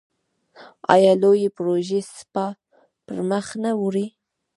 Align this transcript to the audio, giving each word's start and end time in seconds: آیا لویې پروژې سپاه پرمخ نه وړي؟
آیا 0.93 1.13
لویې 1.21 1.49
پروژې 1.57 1.99
سپاه 2.19 2.51
پرمخ 3.05 3.47
نه 3.63 3.71
وړي؟ 3.81 4.07